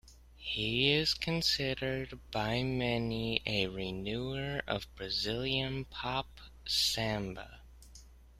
[0.39, 7.59] He is considered by many a renewer of Brazilian pop samba.